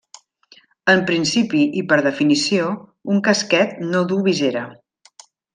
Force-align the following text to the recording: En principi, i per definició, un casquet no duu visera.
En 0.93 1.03
principi, 1.09 1.61
i 1.83 1.83
per 1.93 1.99
definició, 2.09 2.71
un 3.17 3.23
casquet 3.31 3.79
no 3.93 4.05
duu 4.15 4.29
visera. 4.33 4.65